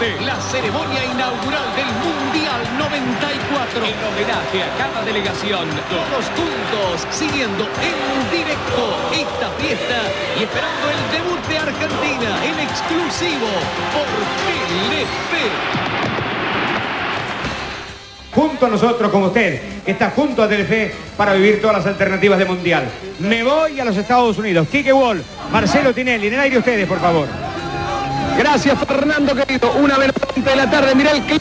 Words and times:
La 0.00 0.40
ceremonia 0.40 1.04
inaugural 1.04 1.76
del 1.76 1.84
Mundial 2.00 2.62
94. 2.78 3.84
En 3.84 3.98
homenaje 4.08 4.62
a 4.62 4.78
cada 4.78 5.04
delegación. 5.04 5.68
Todos 5.92 6.24
juntos, 6.32 7.06
siguiendo 7.10 7.64
en 7.64 8.30
directo 8.32 8.96
esta 9.12 9.50
fiesta 9.60 10.00
y 10.38 10.44
esperando 10.44 10.88
el 10.88 11.02
debut 11.12 11.46
de 11.46 11.58
Argentina 11.58 12.44
en 12.46 12.60
exclusivo 12.60 13.48
por 13.92 14.08
Telefe 14.48 15.50
junto 18.32 18.64
a 18.64 18.68
nosotros, 18.70 19.10
como 19.10 19.26
usted, 19.26 19.60
que 19.84 19.90
está 19.90 20.12
junto 20.12 20.42
a 20.42 20.48
Telefe 20.48 20.94
para 21.14 21.34
vivir 21.34 21.60
todas 21.60 21.76
las 21.78 21.86
alternativas 21.86 22.38
de 22.38 22.46
Mundial. 22.46 22.88
Me 23.18 23.42
voy 23.42 23.78
a 23.78 23.84
los 23.84 23.96
Estados 23.98 24.38
Unidos. 24.38 24.66
Quique 24.70 24.94
Wall, 24.94 25.22
Marcelo 25.52 25.92
Tinelli, 25.92 26.28
en 26.28 26.34
el 26.34 26.40
aire 26.40 26.56
ustedes, 26.56 26.88
por 26.88 27.00
favor. 27.00 27.49
Gracias, 28.52 28.78
Fernando, 28.84 29.32
querido. 29.32 29.72
Una 29.80 29.96
vez 29.96 30.10
de 30.34 30.56
la 30.56 30.68
tarde, 30.68 30.92
mirá 30.96 31.12
el 31.12 31.22
clip. 31.22 31.40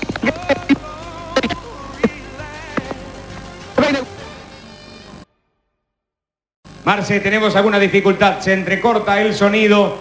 Marce, 6.85 7.19
tenemos 7.19 7.55
alguna 7.55 7.79
dificultad. 7.79 8.39
Se 8.41 8.53
entrecorta 8.53 9.19
el 9.23 9.33
sonido. 9.33 9.97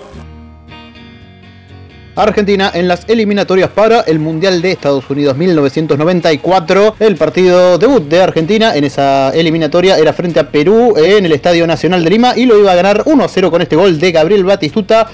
Argentina 2.15 2.70
en 2.75 2.87
las 2.87 3.09
eliminatorias 3.09 3.70
para 3.70 4.00
el 4.00 4.19
Mundial 4.19 4.61
de 4.61 4.72
Estados 4.72 5.09
Unidos 5.09 5.34
1994. 5.34 6.97
El 7.00 7.17
partido 7.17 7.78
debut 7.78 8.03
de 8.03 8.20
Argentina 8.20 8.77
en 8.77 8.84
esa 8.84 9.31
eliminatoria 9.31 9.97
era 9.97 10.12
frente 10.12 10.41
a 10.41 10.50
Perú 10.50 10.93
en 10.98 11.25
el 11.25 11.33
Estadio 11.33 11.67
Nacional 11.67 12.05
de 12.05 12.11
Lima 12.11 12.34
y 12.37 12.45
lo 12.45 12.59
iba 12.59 12.72
a 12.72 12.75
ganar 12.75 13.05
1 13.06 13.25
a 13.25 13.28
0 13.28 13.50
con 13.50 13.62
este 13.62 13.77
gol 13.77 13.98
de 13.98 14.12
Gabriel 14.12 14.45
Batistuta. 14.45 15.09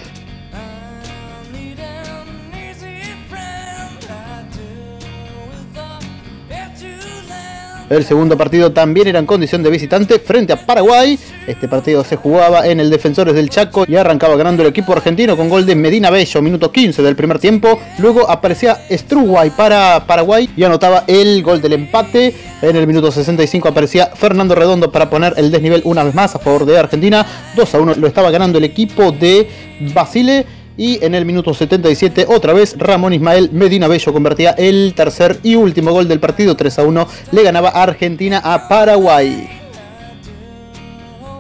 El 7.95 8.05
segundo 8.05 8.37
partido 8.37 8.73
también 8.73 9.07
era 9.07 9.21
en 9.21 9.27
condición 9.27 9.63
de 9.63 9.71
visitante 9.71 10.19
frente 10.19 10.53
a 10.53 10.67
Paraguay. 10.67 11.17
Este 11.47 11.69
partido 11.69 12.03
se 12.03 12.17
jugaba 12.17 12.67
en 12.67 12.81
el 12.81 12.91
Defensores 12.91 13.37
del 13.37 13.51
Chaco 13.51 13.85
y 13.87 13.95
arrancaba 13.95 14.35
ganando 14.35 14.63
el 14.63 14.69
equipo 14.69 14.93
argentino 14.93 15.37
con 15.37 15.49
gol 15.49 15.65
de 15.65 15.77
Medina 15.77 16.11
Bello, 16.11 16.43
minuto 16.43 16.73
15 16.73 17.03
del 17.03 17.15
primer 17.15 17.39
tiempo. 17.39 17.79
Luego 17.99 18.29
aparecía 18.29 18.81
Struguay 18.91 19.51
para 19.51 20.05
Paraguay 20.09 20.51
y 20.57 20.65
anotaba 20.65 21.05
el 21.07 21.41
gol 21.45 21.63
del 21.63 21.75
empate. 21.75 22.35
En 22.63 22.75
el 22.75 22.87
minuto 22.89 23.13
65 23.13 23.69
aparecía 23.69 24.07
Fernando 24.07 24.57
Redondo 24.57 24.91
para 24.91 25.09
poner 25.09 25.35
el 25.37 25.53
desnivel 25.53 25.83
una 25.85 26.03
vez 26.03 26.17
más 26.17 26.35
a 26.35 26.41
favor 26.41 26.67
de 26.67 26.77
Argentina. 26.77 27.25
2 27.55 27.75
a 27.75 27.79
1 27.79 27.95
lo 27.95 28.07
estaba 28.09 28.33
ganando 28.33 28.59
el 28.59 28.65
equipo 28.65 29.13
de 29.13 29.49
Basile. 29.95 30.47
Y 30.77 31.05
en 31.05 31.15
el 31.15 31.25
minuto 31.25 31.55
77, 31.55 32.27
otra 32.29 32.53
vez, 32.53 32.75
Ramón 32.77 33.13
Ismael 33.13 33.51
Medina 33.53 33.87
Bello 33.87 34.13
convertía 34.13 34.51
el 34.53 34.93
tercer 34.97 35.39
y 35.43 35.55
último 35.55 35.93
gol 35.93 36.09
del 36.09 36.19
partido. 36.19 36.57
3 36.57 36.79
a 36.81 36.83
1 36.83 37.09
le 37.31 37.43
ganaba 37.43 37.69
Argentina 37.69 38.41
a 38.43 38.69
Paraguay. 38.69 39.49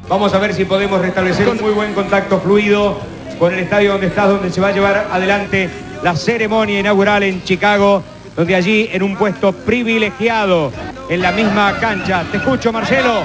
Vamos 0.08 0.34
a 0.34 0.38
ver 0.38 0.54
si 0.54 0.64
podemos 0.64 1.00
restablecer 1.00 1.48
un 1.48 1.60
muy 1.60 1.72
buen 1.72 1.94
contacto 1.94 2.38
fluido 2.38 2.98
con 3.38 3.52
el 3.52 3.60
estadio 3.60 3.92
donde 3.92 4.06
está, 4.06 4.26
donde 4.26 4.50
se 4.52 4.60
va 4.60 4.68
a 4.68 4.72
llevar 4.72 5.08
adelante 5.10 5.68
la 6.02 6.14
ceremonia 6.14 6.78
inaugural 6.78 7.22
en 7.22 7.42
Chicago, 7.42 8.02
donde 8.36 8.54
allí 8.54 8.88
en 8.92 9.02
un 9.02 9.16
puesto 9.16 9.52
privilegiado 9.52 10.70
en 11.08 11.22
la 11.22 11.32
misma 11.32 11.78
cancha. 11.80 12.24
Te 12.30 12.36
escucho, 12.36 12.72
Marcelo. 12.72 13.22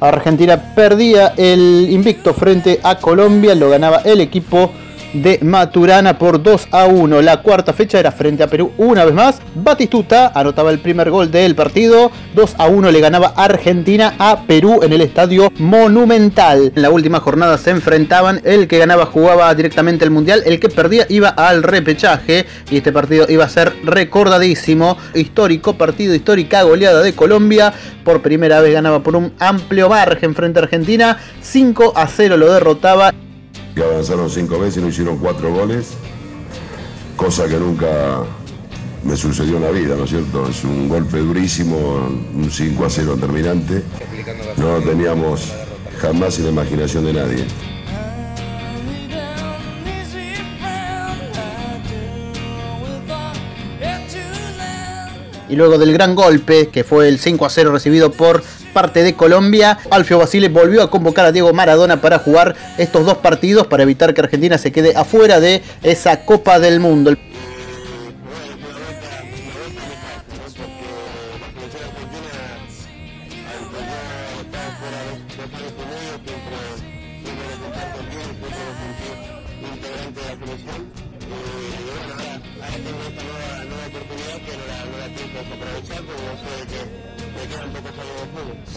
Argentina 0.00 0.74
perdía 0.74 1.34
el 1.36 1.88
invicto 1.90 2.34
frente 2.34 2.80
a 2.82 2.98
Colombia, 2.98 3.54
lo 3.54 3.70
ganaba 3.70 3.98
el 4.04 4.20
equipo 4.20 4.70
de 5.12 5.38
Maturana 5.42 6.18
por 6.18 6.42
2 6.42 6.68
a 6.70 6.86
1. 6.86 7.22
La 7.22 7.42
cuarta 7.42 7.72
fecha 7.72 7.98
era 7.98 8.12
frente 8.12 8.42
a 8.42 8.46
Perú 8.46 8.72
una 8.78 9.04
vez 9.04 9.14
más. 9.14 9.40
Batistuta 9.54 10.32
anotaba 10.34 10.70
el 10.70 10.78
primer 10.78 11.10
gol 11.10 11.30
del 11.30 11.54
partido. 11.54 12.10
2 12.34 12.54
a 12.58 12.66
1 12.66 12.90
le 12.90 13.00
ganaba 13.00 13.32
Argentina 13.36 14.14
a 14.18 14.42
Perú 14.46 14.80
en 14.82 14.92
el 14.92 15.00
estadio 15.00 15.50
Monumental. 15.58 16.72
En 16.74 16.82
la 16.82 16.90
última 16.90 17.20
jornada 17.20 17.58
se 17.58 17.70
enfrentaban. 17.70 18.40
El 18.44 18.68
que 18.68 18.78
ganaba 18.78 19.06
jugaba 19.06 19.54
directamente 19.54 20.04
el 20.04 20.10
Mundial. 20.10 20.42
El 20.44 20.60
que 20.60 20.68
perdía 20.68 21.06
iba 21.08 21.28
al 21.28 21.62
repechaje. 21.62 22.46
Y 22.70 22.78
este 22.78 22.92
partido 22.92 23.26
iba 23.28 23.44
a 23.44 23.48
ser 23.48 23.72
recordadísimo. 23.84 24.96
Histórico 25.14 25.74
partido, 25.74 26.14
histórica 26.14 26.62
goleada 26.62 27.02
de 27.02 27.14
Colombia. 27.14 27.72
Por 28.04 28.22
primera 28.22 28.60
vez 28.60 28.72
ganaba 28.72 29.02
por 29.02 29.16
un 29.16 29.32
amplio 29.38 29.88
margen 29.88 30.34
frente 30.34 30.60
a 30.60 30.62
Argentina. 30.62 31.18
5 31.40 31.92
a 31.96 32.06
0 32.06 32.36
lo 32.36 32.52
derrotaba 32.52 33.12
que 33.78 33.84
avanzaron 33.84 34.28
cinco 34.28 34.58
veces 34.58 34.78
y 34.78 34.80
no 34.80 34.88
hicieron 34.88 35.18
cuatro 35.18 35.54
goles, 35.54 35.90
cosa 37.16 37.46
que 37.46 37.56
nunca 37.58 38.24
me 39.04 39.16
sucedió 39.16 39.58
en 39.58 39.62
la 39.62 39.70
vida, 39.70 39.94
¿no 39.94 40.02
es 40.02 40.10
cierto? 40.10 40.48
Es 40.48 40.64
un 40.64 40.88
golpe 40.88 41.18
durísimo, 41.18 41.76
un 42.34 42.50
5 42.50 42.84
a 42.84 42.90
0 42.90 43.16
terminante. 43.20 43.84
No 44.56 44.80
teníamos 44.80 45.52
jamás 46.00 46.38
en 46.38 46.46
la 46.46 46.50
imaginación 46.50 47.04
de 47.04 47.12
nadie. 47.12 47.44
Y 55.48 55.54
luego 55.54 55.78
del 55.78 55.92
gran 55.92 56.16
golpe, 56.16 56.68
que 56.68 56.82
fue 56.82 57.08
el 57.08 57.20
5 57.20 57.46
a 57.46 57.50
0 57.50 57.70
recibido 57.70 58.10
por 58.10 58.42
parte 58.78 59.02
de 59.02 59.14
Colombia, 59.14 59.76
Alfio 59.90 60.18
Basile 60.18 60.48
volvió 60.48 60.84
a 60.84 60.88
convocar 60.88 61.26
a 61.26 61.32
Diego 61.32 61.52
Maradona 61.52 62.00
para 62.00 62.20
jugar 62.20 62.54
estos 62.78 63.04
dos 63.04 63.16
partidos 63.16 63.66
para 63.66 63.82
evitar 63.82 64.14
que 64.14 64.20
Argentina 64.20 64.56
se 64.56 64.70
quede 64.70 64.92
afuera 64.94 65.40
de 65.40 65.64
esa 65.82 66.20
Copa 66.24 66.60
del 66.60 66.78
Mundo. 66.78 67.16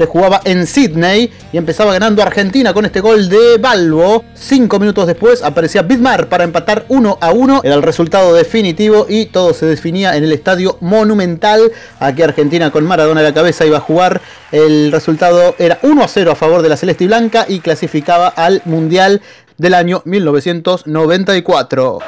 Se 0.02 0.08
jugaba 0.08 0.42
en 0.46 0.66
Sydney 0.66 1.32
y 1.54 1.58
empezaba 1.58 1.94
ganando 1.94 2.24
Argentina 2.24 2.74
con 2.74 2.86
este 2.86 3.02
gol 3.02 3.30
de 3.30 3.60
Balbo. 3.60 4.26
Cinco 4.34 4.80
minutos 4.80 5.06
después 5.06 5.44
aparecía 5.44 5.84
Bidmar 5.84 6.28
para 6.28 6.44
empatar 6.44 6.86
1 6.88 7.20
a 7.22 7.32
1. 7.32 7.62
Era 7.64 7.76
el 7.76 7.84
resultado 7.84 8.34
definitivo 8.34 9.06
y 9.08 9.28
todo 9.28 9.54
se 9.54 9.68
definía 9.68 10.18
en 10.18 10.24
el 10.24 10.32
estadio 10.32 10.80
Monumental. 10.82 11.72
Aquí 12.00 12.24
Argentina 12.24 12.72
con 12.72 12.84
Maradona 12.84 13.22
a 13.22 13.24
la 13.26 13.32
cabeza 13.32 13.64
iba 13.64 13.78
a 13.78 13.82
jugar. 13.82 14.22
El 14.52 14.92
resultado 14.92 15.54
era 15.60 15.78
1 15.84 16.04
a 16.04 16.08
0 16.08 16.32
a 16.32 16.36
favor 16.36 16.64
de 16.64 16.70
la 16.70 16.78
Celeste 16.78 17.04
y 17.04 17.08
Blanca 17.08 17.46
y 17.48 17.60
clasificaba 17.60 18.30
al 18.30 18.64
Mundial 18.66 19.22
del 19.60 19.76
año 19.76 20.02
1994. 20.06 22.00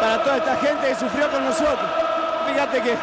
Para 0.00 0.22
toda 0.22 0.36
esta 0.36 0.54
gente 0.54 0.86
que 0.88 0.94
sufrió 0.94 1.28
con 1.32 1.44
nosotros. 1.44 1.90
Fíjate 2.46 2.80
que 2.80 2.94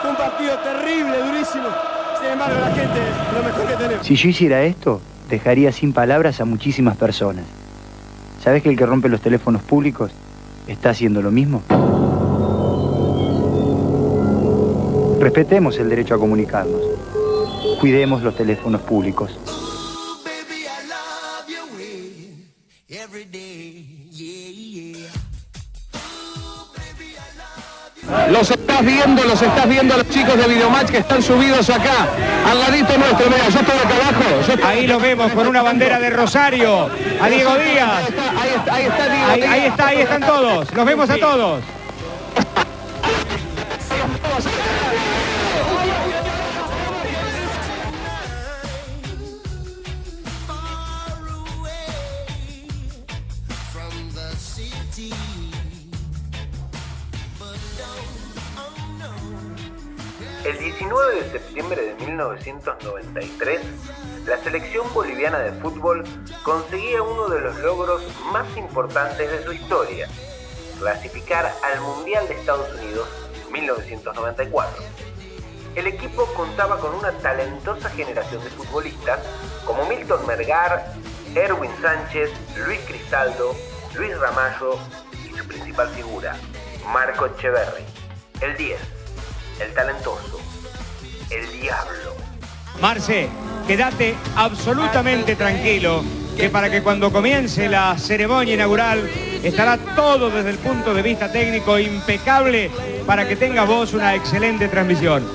fue 0.00 0.10
un 0.10 0.16
partido 0.16 0.58
terrible, 0.64 1.22
durísimo. 1.22 1.87
Sin 2.38 2.44
embargo, 2.44 2.60
la 2.68 2.74
gente, 2.74 3.00
lo 3.34 3.42
mejor 3.42 3.66
que 3.66 3.74
tenemos. 3.74 4.06
Si 4.06 4.14
yo 4.14 4.28
hiciera 4.28 4.62
esto, 4.62 5.00
dejaría 5.28 5.72
sin 5.72 5.92
palabras 5.92 6.40
a 6.40 6.44
muchísimas 6.44 6.96
personas. 6.96 7.44
¿Sabes 8.40 8.62
que 8.62 8.68
el 8.68 8.76
que 8.76 8.86
rompe 8.86 9.08
los 9.08 9.20
teléfonos 9.20 9.60
públicos 9.62 10.12
está 10.68 10.90
haciendo 10.90 11.20
lo 11.20 11.32
mismo? 11.32 11.62
Respetemos 15.18 15.78
el 15.78 15.88
derecho 15.88 16.14
a 16.14 16.18
comunicarnos. 16.18 16.80
Cuidemos 17.80 18.22
los 18.22 18.36
teléfonos 18.36 18.82
públicos. 18.82 19.36
Los 28.30 28.57
estás 28.78 28.94
viendo, 28.94 29.24
los 29.24 29.42
estás 29.42 29.68
viendo 29.68 29.94
a 29.94 29.96
los 29.96 30.08
chicos 30.08 30.36
de 30.36 30.46
Videomatch 30.46 30.90
que 30.90 30.98
están 30.98 31.20
subidos 31.20 31.68
acá, 31.68 32.06
al 32.48 32.60
ladito 32.60 32.96
nuestro, 32.96 33.28
mira, 33.28 33.48
yo 33.48 33.60
estoy 33.60 33.76
acá 33.76 33.94
abajo. 33.96 34.66
Ahí 34.66 34.86
lo 34.86 35.00
vemos 35.00 35.32
con 35.32 35.48
una 35.48 35.62
bandera 35.62 35.98
de 35.98 36.10
Rosario, 36.10 36.88
a 37.20 37.28
Diego 37.28 37.54
Díaz. 37.56 37.90
Ahí 38.40 38.50
está, 38.56 38.74
ahí 38.74 38.84
está, 38.84 39.08
Diego 39.08 39.32
ahí, 39.32 39.42
ahí 39.42 39.66
está, 39.66 39.86
ahí 39.88 40.00
están 40.00 40.20
todos, 40.20 40.72
los 40.72 40.86
vemos 40.86 41.10
a 41.10 41.16
todos. 41.16 41.77
Selección 64.48 64.86
boliviana 64.94 65.40
de 65.40 65.52
fútbol 65.60 66.04
conseguía 66.42 67.02
uno 67.02 67.28
de 67.28 67.38
los 67.38 67.58
logros 67.58 68.02
más 68.32 68.46
importantes 68.56 69.30
de 69.30 69.44
su 69.44 69.52
historia, 69.52 70.08
clasificar 70.78 71.52
al 71.62 71.82
Mundial 71.82 72.26
de 72.26 72.32
Estados 72.32 72.66
Unidos 72.80 73.06
1994. 73.52 74.82
El 75.74 75.86
equipo 75.86 76.24
contaba 76.32 76.78
con 76.78 76.94
una 76.94 77.12
talentosa 77.18 77.90
generación 77.90 78.42
de 78.42 78.48
futbolistas 78.48 79.20
como 79.66 79.84
Milton 79.84 80.26
Mergar, 80.26 80.94
Erwin 81.34 81.70
Sánchez, 81.82 82.30
Luis 82.64 82.80
Cristaldo, 82.86 83.54
Luis 83.96 84.18
Ramallo 84.18 84.78
y 85.30 85.36
su 85.36 85.46
principal 85.46 85.90
figura, 85.90 86.38
Marco 86.90 87.26
Echeverri, 87.26 87.84
el 88.40 88.56
10, 88.56 88.80
el 89.60 89.74
talentoso, 89.74 90.40
el 91.28 91.60
diablo. 91.60 92.27
Marce, 92.80 93.28
quédate 93.66 94.14
absolutamente 94.36 95.34
tranquilo 95.36 96.04
que 96.36 96.48
para 96.48 96.70
que 96.70 96.82
cuando 96.82 97.12
comience 97.12 97.68
la 97.68 97.98
ceremonia 97.98 98.54
inaugural 98.54 99.10
estará 99.42 99.76
todo 99.96 100.30
desde 100.30 100.50
el 100.50 100.58
punto 100.58 100.94
de 100.94 101.02
vista 101.02 101.30
técnico 101.30 101.78
impecable 101.78 102.70
para 103.06 103.26
que 103.26 103.34
tenga 103.34 103.64
vos 103.64 103.94
una 103.94 104.14
excelente 104.14 104.68
transmisión. 104.68 105.26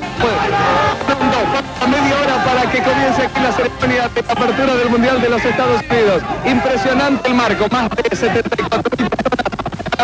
media 1.90 2.16
hora 2.22 2.46
para 2.46 2.72
que 2.72 2.82
comience 2.82 3.24
aquí 3.24 3.40
la 3.42 3.52
ceremonia 3.52 4.08
de 4.08 4.20
apertura 4.22 4.76
del 4.76 4.90
Mundial 4.90 5.22
de 5.22 5.30
los 5.30 5.44
Estados 5.44 5.82
Unidos. 5.90 6.24
Impresionante 6.46 7.28
el 7.28 7.36
marco, 7.36 7.68
más 7.70 7.90
de 7.90 8.16
74 8.16 9.08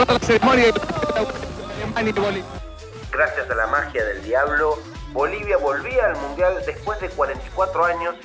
la 0.07 0.19
ceremonia 0.19 0.65
Gracias 3.11 3.49
a 3.49 3.55
la 3.55 3.67
magia 3.67 4.03
del 4.05 4.23
diablo, 4.23 4.77
Bolivia 5.11 5.57
volvía 5.57 6.05
al 6.05 6.17
Mundial 6.17 6.61
después 6.65 6.99
de 6.99 7.09
44 7.09 7.85
años 7.85 8.15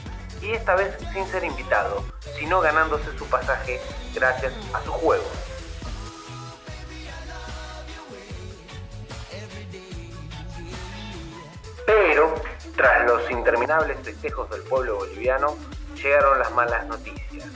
y 0.43 0.53
esta 0.53 0.75
vez 0.75 0.97
sin 1.13 1.27
ser 1.27 1.45
invitado, 1.45 2.05
sino 2.39 2.61
ganándose 2.61 3.17
su 3.17 3.27
pasaje 3.27 3.81
gracias 4.15 4.53
a 4.75 4.83
su 4.83 4.93
juego. 4.93 5.25
Pero, 11.87 12.35
tras 12.77 13.07
los 13.07 13.31
interminables 13.31 13.99
festejos 14.03 14.51
del 14.51 14.63
pueblo 14.63 14.97
boliviano, 14.97 15.57
llegaron 15.95 16.39
las 16.39 16.53
malas 16.53 16.87
noticias. 16.87 17.47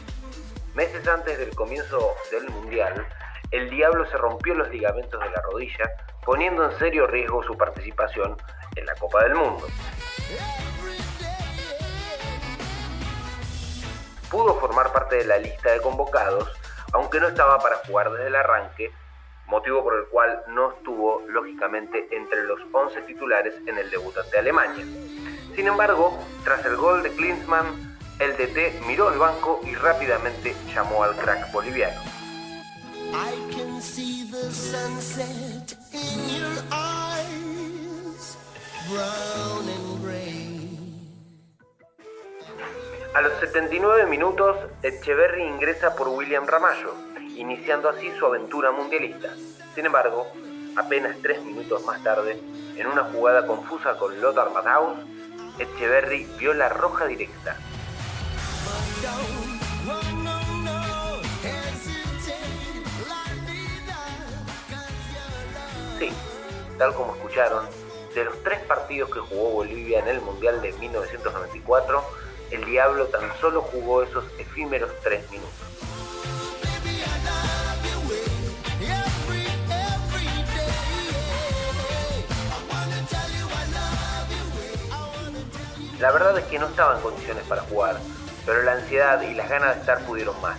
Meses 0.75 1.06
antes 1.06 1.38
del 1.38 1.54
comienzo 1.54 2.14
del 2.30 2.48
Mundial, 2.48 3.06
el 3.50 3.69
Diablo 3.70 4.06
se 4.10 4.16
rompió 4.16 4.54
los 4.54 4.69
ligamentos 4.70 5.20
de 5.20 5.30
la 5.30 5.40
rodilla, 5.42 5.90
poniendo 6.28 6.70
en 6.70 6.78
serio 6.78 7.06
riesgo 7.06 7.42
su 7.42 7.56
participación 7.56 8.36
en 8.76 8.84
la 8.84 8.94
Copa 8.96 9.25
del 9.25 9.34
Mundo. 9.34 9.66
Pudo 14.30 14.60
formar 14.60 14.92
parte 14.92 15.16
de 15.16 15.25
la 15.25 15.38
lista 15.38 15.72
de 15.72 15.80
convocados, 15.80 16.52
aunque 16.92 17.19
no 17.19 17.28
estaba 17.28 17.58
para 17.60 17.76
jugar 17.76 18.10
desde 18.12 18.26
el 18.26 18.36
arranque, 18.36 18.92
motivo 19.46 19.82
por 19.82 19.94
el 19.96 20.04
cual 20.08 20.42
no 20.48 20.72
estuvo 20.72 21.22
lógicamente 21.28 22.06
entre 22.14 22.44
los 22.44 22.60
11 22.72 23.00
titulares 23.06 23.54
en 23.66 23.78
el 23.78 23.88
debut 23.88 24.14
ante 24.19 24.38
Alemania. 24.38 24.84
Sin 25.56 25.66
embargo, 25.66 26.22
tras 26.44 26.62
el 26.66 26.76
gol 26.76 27.02
de 27.04 27.10
Klinsmann, 27.12 27.96
el 28.19 28.36
DT 28.36 28.86
miró 28.86 29.10
el 29.10 29.19
banco 29.19 29.62
y 29.64 29.75
rápidamente 29.76 30.54
llamó 30.75 31.04
al 31.04 31.16
crack 31.16 31.50
boliviano. 31.52 31.98
A 43.14 43.20
los 43.23 43.32
79 43.40 44.06
minutos, 44.06 44.56
Echeverry 44.82 45.44
ingresa 45.44 45.94
por 45.96 46.08
William 46.08 46.46
Ramallo, 46.46 46.94
iniciando 47.37 47.88
así 47.88 48.11
su 48.19 48.26
aventura 48.26 48.70
mundialista. 48.70 49.35
Sin 49.75 49.87
embargo, 49.87 50.26
apenas 50.76 51.17
tres 51.23 51.43
minutos 51.43 51.85
más 51.85 52.02
tarde, 52.05 52.38
en 52.76 52.87
una 52.87 53.05
jugada 53.05 53.46
confusa 53.46 53.96
con 53.96 54.20
Lothar 54.20 54.50
Matthaus, 54.50 54.99
Echeverry 55.58 56.26
vio 56.38 56.52
la 56.52 56.69
roja 56.69 57.06
directa. 57.06 57.56
Sí, 65.98 66.10
tal 66.78 66.94
como 66.94 67.16
escucharon, 67.16 67.66
de 68.14 68.24
los 68.24 68.40
tres 68.44 68.60
partidos 68.60 69.10
que 69.10 69.18
jugó 69.18 69.50
Bolivia 69.50 69.98
en 69.98 70.08
el 70.08 70.20
Mundial 70.20 70.62
de 70.62 70.72
1994, 70.74 72.04
el 72.52 72.64
Diablo 72.64 73.06
tan 73.06 73.36
solo 73.40 73.62
jugó 73.62 74.02
esos 74.02 74.24
efímeros 74.38 74.92
tres 75.02 75.28
minutos. 75.30 75.52
La 85.98 86.12
verdad 86.12 86.38
es 86.38 86.44
que 86.44 86.60
no 86.60 86.66
estaba 86.68 86.94
en 86.94 87.02
condiciones 87.02 87.42
para 87.48 87.62
jugar, 87.62 87.98
pero 88.46 88.62
la 88.62 88.74
ansiedad 88.74 89.20
y 89.22 89.34
las 89.34 89.48
ganas 89.50 89.74
de 89.74 89.80
estar 89.80 90.06
pudieron 90.06 90.40
más. 90.40 90.56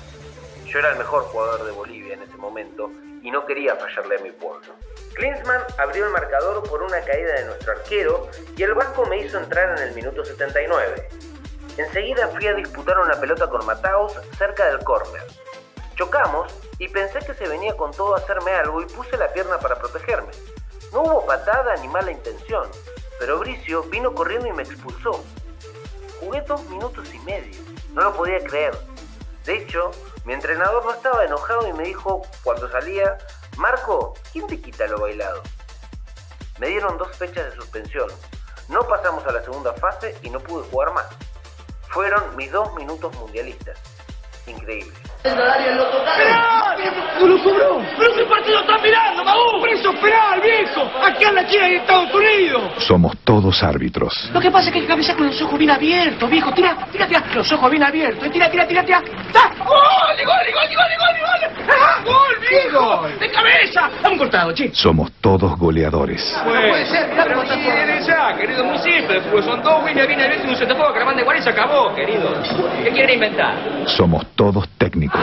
Yo 0.65 0.79
era 0.79 0.91
el 0.91 0.97
mejor 0.97 1.23
jugador 1.23 1.65
de 1.65 1.71
Bolivia 1.71 2.15
en 2.15 2.23
ese 2.23 2.35
momento 2.35 2.91
y 3.21 3.31
no 3.31 3.45
quería 3.45 3.75
fallarle 3.75 4.17
a 4.17 4.21
mi 4.21 4.31
pueblo. 4.31 4.73
Klinsmann 5.13 5.61
abrió 5.77 6.05
el 6.05 6.11
marcador 6.11 6.63
por 6.67 6.81
una 6.81 7.01
caída 7.01 7.33
de 7.35 7.45
nuestro 7.45 7.73
arquero 7.73 8.29
y 8.55 8.63
el 8.63 8.73
Vasco 8.73 9.05
me 9.05 9.19
hizo 9.19 9.37
entrar 9.37 9.77
en 9.77 9.87
el 9.89 9.95
minuto 9.95 10.23
79. 10.23 11.09
Enseguida 11.77 12.27
fui 12.29 12.47
a 12.47 12.53
disputar 12.53 12.99
una 12.99 13.19
pelota 13.19 13.47
con 13.49 13.65
Mataos 13.65 14.13
cerca 14.37 14.65
del 14.67 14.83
córner. 14.83 15.23
Chocamos 15.95 16.53
y 16.77 16.87
pensé 16.87 17.19
que 17.19 17.33
se 17.33 17.47
venía 17.47 17.75
con 17.75 17.91
todo 17.91 18.15
a 18.15 18.19
hacerme 18.19 18.51
algo 18.51 18.81
y 18.81 18.85
puse 18.85 19.17
la 19.17 19.31
pierna 19.33 19.59
para 19.59 19.75
protegerme. 19.77 20.31
No 20.93 21.03
hubo 21.03 21.25
patada 21.25 21.75
ni 21.77 21.87
mala 21.87 22.11
intención, 22.11 22.69
pero 23.19 23.37
Bricio 23.39 23.83
vino 23.83 24.13
corriendo 24.13 24.47
y 24.47 24.53
me 24.53 24.63
expulsó. 24.63 25.23
Jugué 26.19 26.41
dos 26.41 26.63
minutos 26.65 27.13
y 27.13 27.19
medio, 27.19 27.61
no 27.93 28.03
lo 28.03 28.13
podía 28.13 28.39
creer. 28.39 28.77
De 29.45 29.57
hecho, 29.57 29.91
mi 30.29 30.35
entrenador 30.35 30.85
no 30.85 30.91
estaba 30.91 31.25
enojado 31.25 31.67
y 31.67 31.73
me 31.73 31.85
dijo 31.85 32.21
cuando 32.43 32.69
salía, 32.69 33.17
Marco, 33.57 34.13
¿quién 34.31 34.45
te 34.45 34.61
quita 34.61 34.85
lo 34.85 34.99
bailado? 34.99 35.41
Me 36.59 36.67
dieron 36.67 36.99
dos 36.99 37.17
fechas 37.17 37.45
de 37.45 37.55
suspensión. 37.55 38.07
No 38.67 38.87
pasamos 38.87 39.25
a 39.25 39.31
la 39.31 39.41
segunda 39.41 39.73
fase 39.73 40.15
y 40.21 40.29
no 40.29 40.39
pude 40.39 40.69
jugar 40.69 40.93
más. 40.93 41.07
Fueron 41.87 42.35
mis 42.35 42.51
dos 42.51 42.75
minutos 42.75 43.11
mundialistas. 43.15 43.79
Increíble. 44.49 44.91
¡No 47.19 47.27
lo 47.27 47.43
cobró! 47.43 47.81
¿Pero 47.97 48.15
qué 48.15 48.23
partido 48.23 48.59
estás 48.61 48.81
mirando, 48.81 49.25
Maú? 49.25 49.61
¡Pero 49.61 49.73
eso 49.73 49.93
penal, 50.01 50.39
viejo! 50.39 50.89
¡Aquí 51.05 51.25
en 51.25 51.35
la 51.35 51.45
China 51.45 51.69
y 51.69 51.75
Estados 51.75 52.13
Unidos! 52.13 52.71
Somos 52.77 53.17
todos 53.25 53.61
árbitros. 53.61 54.29
Lo 54.33 54.39
que 54.39 54.49
pasa 54.49 54.67
es 54.67 54.71
que 54.71 54.79
hay 54.79 54.85
que 54.85 54.89
cabeza 54.89 55.15
con 55.15 55.27
los 55.27 55.41
ojos 55.41 55.59
bien 55.59 55.71
abiertos, 55.71 56.29
viejo. 56.29 56.53
Tira, 56.53 56.77
tira, 56.91 57.07
tira. 57.07 57.23
Los 57.33 57.51
ojos 57.51 57.69
bien 57.69 57.83
abiertos. 57.83 58.31
Tira, 58.31 58.49
tira, 58.49 58.65
tira, 58.65 58.85
tira. 58.85 59.03
¡Ta! 59.33 59.51
¡Gol! 59.57 59.67
¡Gol! 59.67 60.53
¡Gol! 60.53 60.69
¡Gol! 60.73 61.15
¡Gol! 61.19 61.67
¡Ah! 61.69 62.01
¡Gol, 62.05 62.39
viejo! 62.49 63.07
¡De 63.19 63.29
cabeza! 63.29 63.89
¡Han 64.03 64.17
cortado, 64.17 64.53
che! 64.53 64.73
Somos 64.73 65.11
todos 65.19 65.57
goleadores. 65.57 66.33
No 66.45 66.51
puede 66.51 66.85
ser, 66.85 67.09
mirá 67.09 67.25
cómo 67.25 67.43
está 67.43 67.55
ya, 67.99 68.35
querido, 68.35 68.63
muy 68.63 68.77
simple. 68.79 69.21
Pues 69.21 69.45
son 69.45 69.61
dos 69.61 69.83
William 69.83 70.07
viene 70.07 70.23
abierto 70.23 70.47
y 70.47 70.49
un 70.49 70.55
centrofondo 70.55 70.93
que 70.93 70.99
la 70.99 71.05
manda 71.05 71.21
igual 71.21 71.37
y 71.37 71.41
se 71.41 71.49
acabó, 71.49 71.93
querido. 71.93 72.33
¿Qué 72.83 72.89
quieren 72.91 73.15
inventar? 73.15 73.55
Somos 73.85 74.25
todos 74.39 74.69
técnicos. 74.77 75.19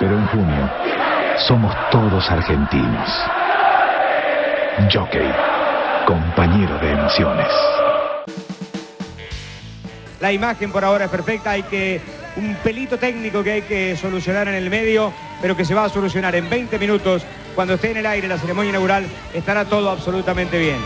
Pero 0.00 0.12
en 0.14 0.26
junio 0.28 0.70
somos 1.46 1.76
todos 1.90 2.30
argentinos. 2.30 3.10
Jockey, 4.90 5.30
compañero 6.06 6.78
de 6.78 6.92
emociones. 6.92 7.48
La 10.18 10.32
imagen 10.32 10.72
por 10.72 10.86
ahora 10.86 11.04
es 11.04 11.10
perfecta, 11.10 11.50
hay 11.50 11.64
que 11.64 12.00
un 12.36 12.54
pelito 12.64 12.96
técnico 12.96 13.44
que 13.44 13.52
hay 13.52 13.62
que 13.62 13.94
solucionar 13.94 14.48
en 14.48 14.54
el 14.54 14.70
medio, 14.70 15.12
pero 15.42 15.54
que 15.54 15.66
se 15.66 15.74
va 15.74 15.84
a 15.84 15.88
solucionar 15.90 16.34
en 16.34 16.48
20 16.48 16.78
minutos. 16.78 17.26
Cuando 17.54 17.74
esté 17.74 17.90
en 17.90 17.98
el 17.98 18.06
aire 18.06 18.26
la 18.26 18.38
ceremonia 18.38 18.70
inaugural, 18.70 19.04
estará 19.34 19.66
todo 19.66 19.90
absolutamente 19.90 20.58
bien. 20.58 20.78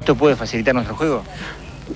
¿Esto 0.00 0.14
puede 0.14 0.36
facilitar 0.36 0.74
nuestro 0.74 0.96
juego? 0.96 1.22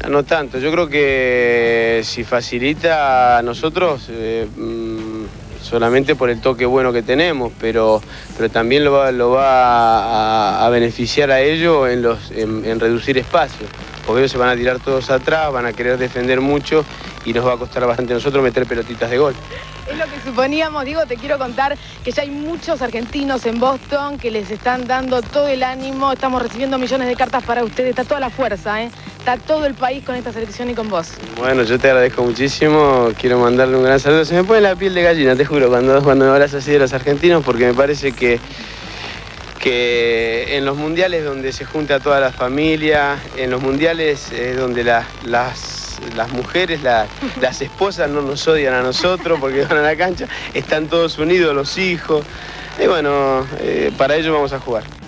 No 0.08 0.24
tanto, 0.24 0.58
yo 0.58 0.70
creo 0.72 0.88
que 0.88 2.02
si 2.04 2.24
facilita 2.24 3.38
a 3.38 3.42
nosotros, 3.42 4.08
eh, 4.10 4.46
mm, 4.56 5.24
solamente 5.62 6.14
por 6.14 6.30
el 6.30 6.40
toque 6.40 6.66
bueno 6.66 6.92
que 6.92 7.02
tenemos, 7.02 7.52
pero, 7.60 8.02
pero 8.36 8.50
también 8.50 8.84
lo 8.84 8.92
va, 8.92 9.12
lo 9.12 9.30
va 9.30 10.66
a, 10.66 10.68
beneficiar 10.68 11.30
a 11.30 11.40
ellos 11.40 11.88
en, 11.88 12.02
los, 12.02 12.30
en, 12.32 12.64
en 12.64 12.80
reducir 12.80 13.16
espacio. 13.18 13.66
porque 14.06 14.20
ellos 14.20 14.32
se 14.32 14.38
van 14.38 14.50
a 14.50 14.56
tirar 14.56 14.80
todos 14.80 15.10
atrás, 15.10 15.52
van 15.52 15.66
a 15.66 15.72
querer 15.72 15.96
defender 15.96 16.40
mucho 16.40 16.84
y 17.24 17.32
nos 17.32 17.46
va 17.46 17.54
a 17.54 17.56
costar 17.56 17.86
bastante 17.86 18.12
a 18.12 18.16
nosotros 18.16 18.42
meter 18.42 18.66
pelotitas 18.66 19.10
de 19.10 19.18
gol. 19.18 19.34
Es 19.90 19.98
lo 19.98 20.04
que 20.04 20.20
suponíamos, 20.24 20.84
digo, 20.84 21.04
te 21.06 21.16
quiero 21.16 21.38
contar 21.38 21.76
que 22.02 22.10
ya 22.10 22.22
hay 22.22 22.30
muchos 22.30 22.80
argentinos 22.82 23.44
en 23.46 23.60
Boston 23.60 24.18
que 24.18 24.30
les 24.30 24.50
están 24.50 24.86
dando 24.86 25.20
todo 25.22 25.48
el 25.48 25.62
ánimo, 25.62 26.12
estamos 26.12 26.42
recibiendo 26.42 26.78
millones 26.78 27.08
de 27.08 27.16
cartas 27.16 27.42
para 27.44 27.64
ustedes, 27.64 27.90
está 27.90 28.04
toda 28.04 28.20
la 28.20 28.30
fuerza, 28.30 28.82
¿eh? 28.82 28.90
está 29.18 29.36
todo 29.36 29.66
el 29.66 29.74
país 29.74 30.04
con 30.04 30.14
esta 30.14 30.32
selección 30.32 30.70
y 30.70 30.74
con 30.74 30.88
vos. 30.88 31.12
Bueno, 31.36 31.62
yo 31.62 31.78
te 31.78 31.88
agradezco 31.88 32.22
muchísimo, 32.22 33.10
quiero 33.18 33.38
mandarle 33.38 33.76
un 33.76 33.84
gran 33.84 34.00
saludo, 34.00 34.24
se 34.24 34.34
me 34.34 34.44
pone 34.44 34.60
la 34.60 34.74
piel 34.74 34.94
de 34.94 35.02
gallina, 35.02 35.36
te 35.36 35.44
juro, 35.44 35.68
cuando, 35.68 36.02
cuando 36.02 36.24
me 36.24 36.30
hablas 36.30 36.54
así 36.54 36.72
de 36.72 36.78
los 36.78 36.92
argentinos, 36.92 37.42
porque 37.44 37.66
me 37.66 37.74
parece 37.74 38.12
que 38.12 38.40
que 39.64 40.58
en 40.58 40.66
los 40.66 40.76
mundiales 40.76 41.24
donde 41.24 41.50
se 41.50 41.64
junta 41.64 41.98
toda 41.98 42.20
la 42.20 42.32
familia, 42.32 43.18
en 43.38 43.50
los 43.50 43.62
mundiales 43.62 44.30
es 44.30 44.58
donde 44.58 44.84
las, 44.84 45.06
las 46.16 46.30
mujeres, 46.32 46.80
las 46.82 47.60
esposas 47.60 48.08
no 48.10 48.22
nos 48.22 48.46
odian 48.46 48.74
a 48.74 48.82
nosotros 48.82 49.38
porque 49.40 49.64
van 49.64 49.78
a 49.78 49.82
la 49.82 49.96
cancha, 49.96 50.26
están 50.52 50.88
todos 50.88 51.18
unidos, 51.18 51.54
los 51.54 51.78
hijos. 51.78 52.24
Y 52.82 52.86
bueno, 52.86 53.46
eh, 53.60 53.92
para 53.96 54.16
ello 54.16 54.32
vamos 54.32 54.52
a 54.52 54.60
jugar. 54.60 55.03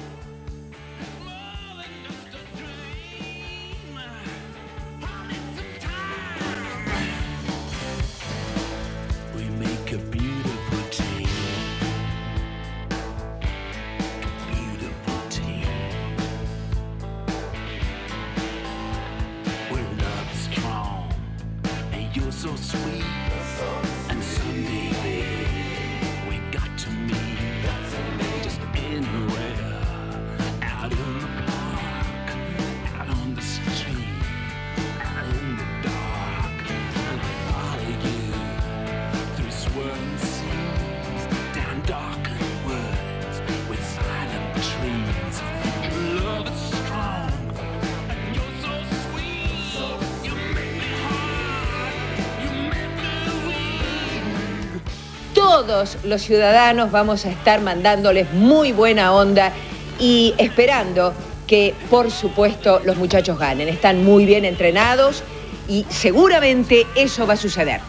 Todos 55.67 55.99
los 56.05 56.23
ciudadanos 56.23 56.91
vamos 56.93 57.27
a 57.27 57.31
estar 57.31 57.61
mandándoles 57.61 58.33
muy 58.33 58.73
buena 58.73 59.13
onda 59.13 59.53
y 59.99 60.35
esperando 60.39 61.13
que, 61.47 61.75
por 61.91 62.11
supuesto, 62.11 62.81
los 62.85 62.97
muchachos 62.97 63.39
ganen. 63.39 63.69
Están 63.69 64.05
muy 64.05 64.25
bien 64.25 64.45
entrenados 64.45 65.23
y 65.69 65.85
seguramente 65.89 66.87
eso 66.95 67.27
va 67.27 67.35
a 67.35 67.37
suceder. 67.37 67.81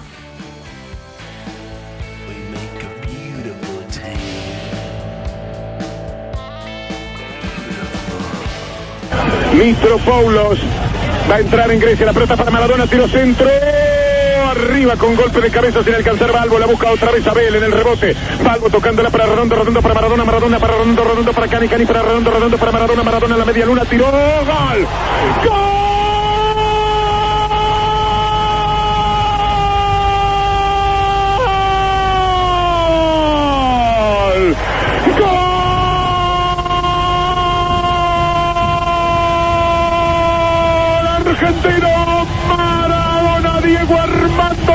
Paulos 10.05 10.59
va 11.29 11.35
a 11.35 11.39
entrar 11.39 11.71
en 11.71 11.79
Grecia, 11.79 12.05
la 12.05 12.13
pelota 12.13 12.37
para 12.37 12.51
Maradona, 12.51 12.87
tiro 12.87 13.07
centro 13.07 13.49
arriba 14.77 14.95
con 14.95 15.15
golpe 15.15 15.41
de 15.41 15.49
cabeza 15.49 15.83
sin 15.83 15.95
alcanzar 15.95 16.31
Balbo, 16.31 16.59
la 16.59 16.67
busca 16.67 16.91
otra 16.91 17.11
vez 17.11 17.25
Abel 17.25 17.55
en 17.55 17.63
el 17.63 17.71
rebote, 17.71 18.15
Balbo 18.43 18.69
tocándola 18.69 19.09
para 19.09 19.25
Redondo, 19.25 19.55
Redondo 19.55 19.81
para 19.81 19.95
Maradona, 19.95 20.23
Maradona 20.23 20.59
para 20.59 20.73
Redondo, 20.73 21.03
Redondo 21.03 21.33
para 21.33 21.47
Cani, 21.47 21.67
Cani 21.67 21.85
para 21.85 22.03
Redondo, 22.03 22.29
Redondo 22.29 22.57
para 22.59 22.71
Maradona, 22.71 23.01
Maradona 23.01 23.33
en 23.33 23.39
la 23.39 23.45
media 23.45 23.65
luna, 23.65 23.85
tiró, 23.85 24.05
gol, 24.05 24.87
gol. 25.45 25.86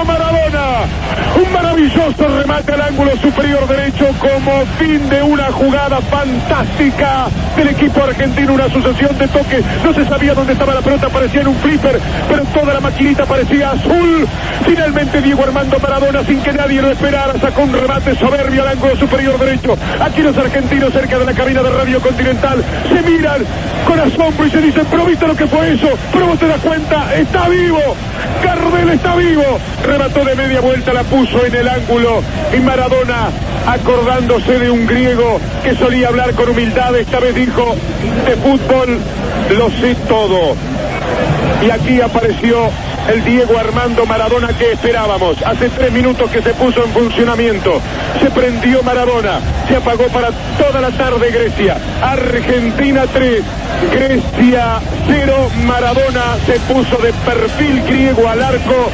Maradona. 0.05 0.87
Un 1.35 1.53
maravilloso 1.53 2.29
remate 2.29 2.73
al 2.73 2.83
ángulo 2.83 3.17
superior 3.17 3.67
derecho 3.67 4.07
como 4.19 4.65
fin 4.79 5.09
de 5.09 5.23
una 5.23 5.51
jugada 5.53 6.01
fantástica 6.01 7.27
del 7.57 7.69
equipo 7.69 8.03
argentino. 8.03 8.53
Una 8.53 8.69
sucesión 8.69 9.17
de 9.19 9.29
toques. 9.29 9.65
No 9.85 9.95
se 9.95 10.05
sabía 10.07 10.35
dónde 10.35 10.53
estaba 10.53 10.75
la 10.75 10.81
pelota, 10.81 11.09
parecía 11.09 11.41
en 11.41 11.49
un 11.49 11.57
flipper, 11.57 12.01
pero 12.29 12.45
toda 12.45 12.75
la 12.75 12.81
maquinita 12.81 13.25
parecía 13.25 13.71
azul. 13.71 14.27
Finalmente 14.65 15.23
Diego 15.23 15.43
Armando 15.45 15.79
Maradona, 15.79 16.23
sin 16.25 16.41
que 16.43 16.53
nadie 16.53 16.83
lo 16.83 16.91
esperara, 16.91 17.33
sacó 17.41 17.63
un 17.63 17.73
remate 17.73 18.15
soberbio 18.17 18.63
al 18.63 18.69
ángulo 18.69 18.97
superior 18.97 19.39
derecho. 19.39 19.77
Aquí 20.01 20.23
los 20.23 20.37
argentinos 20.37 20.93
cerca 20.93 21.19
de 21.19 21.25
la 21.25 21.33
cabina 21.33 21.63
de 21.63 21.71
Radio 21.71 22.01
Continental 22.01 22.63
se 22.89 23.11
miran 23.11 23.43
con 23.87 23.99
asombro 23.99 24.47
y 24.47 24.51
se 24.51 24.61
dicen, 24.61 24.87
pero 24.91 25.05
viste 25.07 25.27
lo 25.27 25.37
que 25.37 25.47
fue 25.47 25.73
eso, 25.73 25.89
pero 26.13 26.27
vos 26.27 26.39
te 26.39 26.47
das 26.47 26.61
cuenta, 26.61 27.15
está 27.15 27.49
vivo. 27.49 27.97
Cardel 28.43 28.91
está 28.91 29.15
vivo. 29.17 29.59
Remató 29.85 30.25
de 30.25 30.35
media 30.35 30.61
vuelta, 30.61 30.93
la 30.93 31.05
puso 31.05 31.45
en 31.47 31.55
el 31.55 31.69
ángulo. 31.69 32.23
Y 32.57 32.61
Maradona, 32.61 33.31
acordándose 33.67 34.59
de 34.59 34.71
un 34.71 34.87
griego 34.87 35.41
que 35.63 35.75
solía 35.77 36.09
hablar 36.09 36.35
con 36.35 36.51
humildad, 36.51 36.97
esta 36.97 37.21
vez 37.21 37.35
dijo, 37.35 37.75
de 38.27 38.37
fútbol 38.37 39.01
lo 39.57 39.71
sé 39.71 39.95
todo. 40.09 40.57
Y 41.65 41.71
aquí 41.71 42.01
apareció 42.01 42.71
el 43.09 43.25
Diego 43.25 43.59
Armando 43.59 44.07
Maradona 44.07 44.49
que 44.57 44.73
esperábamos. 44.73 45.37
Hace 45.43 45.69
tres 45.71 45.93
minutos 45.93 46.31
que 46.31 46.43
se 46.43 46.55
puso 46.55 46.85
en 46.85 46.93
funcionamiento. 46.93 47.81
Se 48.21 48.31
prendió 48.31 48.83
Maradona. 48.83 49.41
Se 49.69 49.77
apagó 49.77 50.07
para 50.09 50.31
toda 50.59 50.81
la 50.81 50.91
tarde 50.91 51.31
Grecia. 51.31 51.77
Argentina 52.03 53.05
3, 53.13 53.43
Grecia 53.93 54.81
0. 55.07 55.51
Maradona 55.67 56.37
se 56.47 56.61
puso 56.73 56.97
de 56.99 57.13
perfil 57.13 57.83
griego 57.85 58.29
al 58.29 58.43
arco 58.43 58.91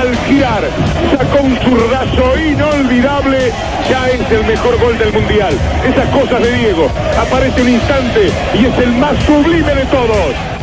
al 0.00 0.16
girar. 0.26 0.62
Sacó 1.10 1.44
un 1.44 1.56
zurdazo 1.58 2.38
inolvidable. 2.38 3.52
Ya 3.88 4.08
es 4.08 4.30
el 4.30 4.44
mejor 4.44 4.78
gol 4.80 4.98
del 4.98 5.12
Mundial. 5.12 5.54
Esas 5.84 6.08
cosas 6.10 6.42
de 6.42 6.52
Diego. 6.52 6.88
Aparece 7.20 7.62
un 7.62 7.68
instante 7.68 8.30
y 8.54 8.66
es 8.66 8.78
el 8.78 8.92
más 8.94 9.16
sublime 9.24 9.74
de 9.74 9.84
todos. 9.86 10.59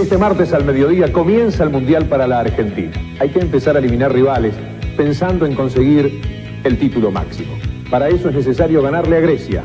Este 0.00 0.16
martes 0.16 0.54
al 0.54 0.64
mediodía 0.64 1.12
comienza 1.12 1.62
el 1.62 1.68
Mundial 1.68 2.06
para 2.06 2.26
la 2.26 2.40
Argentina. 2.40 2.90
Hay 3.20 3.28
que 3.28 3.38
empezar 3.38 3.76
a 3.76 3.80
eliminar 3.80 4.10
rivales 4.12 4.54
pensando 4.96 5.44
en 5.44 5.54
conseguir 5.54 6.22
el 6.64 6.78
título 6.78 7.10
máximo. 7.10 7.52
Para 7.90 8.08
eso 8.08 8.30
es 8.30 8.34
necesario 8.34 8.80
ganarle 8.80 9.18
a 9.18 9.20
Grecia. 9.20 9.62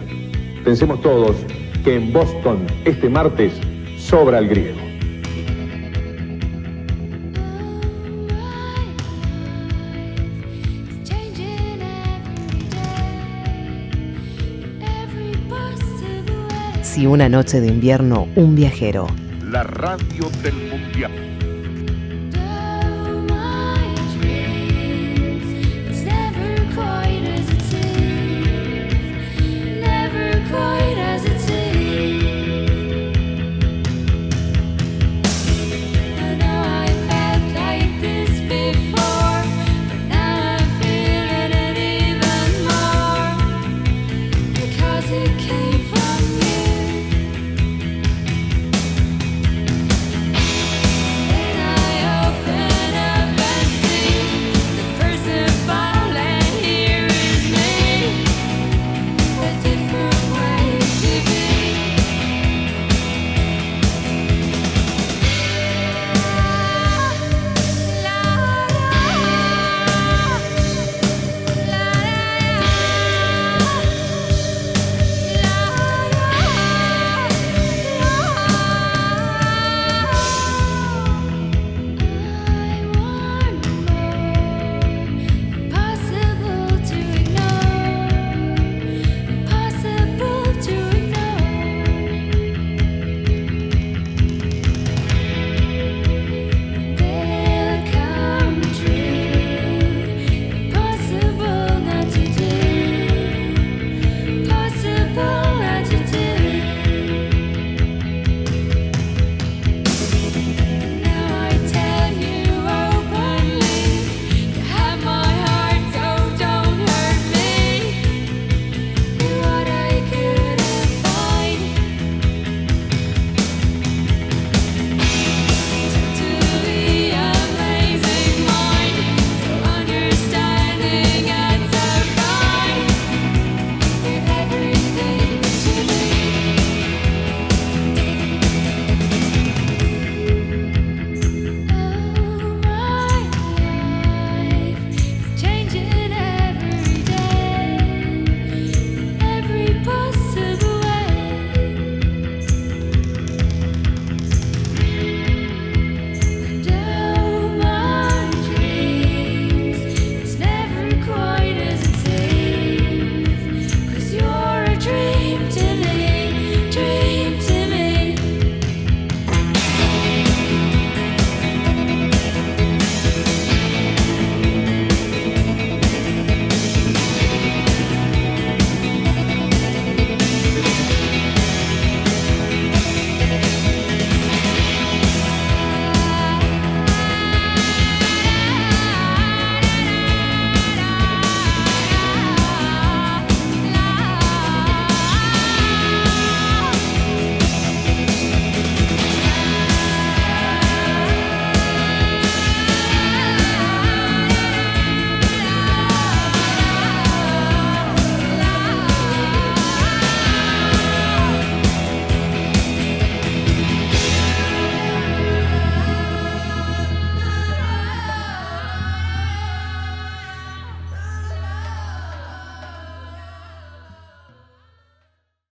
Pensemos 0.65 1.01
todos 1.01 1.37
que 1.85 1.95
en 1.95 2.11
Boston 2.11 2.67
este 2.83 3.09
martes 3.09 3.53
sobra 3.97 4.39
el 4.39 4.49
griego. 4.49 4.81
Si 16.81 17.07
una 17.07 17.29
noche 17.29 17.61
de 17.61 17.67
invierno 17.67 18.27
un 18.35 18.55
viajero 18.55 19.07
la 19.55 19.63
radio 19.63 20.29
del 20.43 20.53
mundial. 20.69 21.34